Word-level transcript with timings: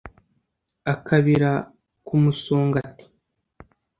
akabira 0.93 1.51
ku 2.05 2.13
musongati. 2.23 3.05